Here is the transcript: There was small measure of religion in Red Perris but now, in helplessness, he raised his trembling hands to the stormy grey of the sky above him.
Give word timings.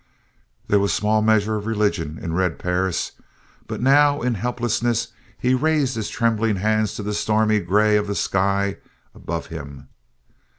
There 0.67 0.79
was 0.79 0.91
small 0.93 1.21
measure 1.21 1.57
of 1.57 1.67
religion 1.67 2.17
in 2.19 2.33
Red 2.33 2.57
Perris 2.57 3.11
but 3.67 3.81
now, 3.83 4.19
in 4.23 4.33
helplessness, 4.33 5.09
he 5.37 5.53
raised 5.53 5.93
his 5.93 6.09
trembling 6.09 6.55
hands 6.55 6.95
to 6.95 7.03
the 7.03 7.13
stormy 7.13 7.59
grey 7.59 7.97
of 7.97 8.07
the 8.07 8.15
sky 8.15 8.77
above 9.13 9.45
him. 9.53 9.89